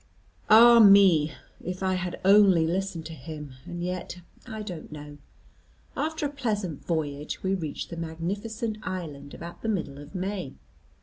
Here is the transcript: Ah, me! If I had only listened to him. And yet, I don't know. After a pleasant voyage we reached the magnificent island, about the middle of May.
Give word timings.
Ah, 0.49 0.79
me! 0.79 1.31
If 1.63 1.83
I 1.83 1.93
had 1.93 2.19
only 2.25 2.65
listened 2.65 3.05
to 3.05 3.13
him. 3.13 3.53
And 3.65 3.83
yet, 3.83 4.17
I 4.47 4.63
don't 4.63 4.91
know. 4.91 5.19
After 5.95 6.25
a 6.25 6.29
pleasant 6.33 6.83
voyage 6.83 7.43
we 7.43 7.53
reached 7.53 7.91
the 7.91 7.97
magnificent 7.97 8.79
island, 8.81 9.35
about 9.35 9.61
the 9.61 9.69
middle 9.69 9.99
of 9.99 10.15
May. 10.15 10.55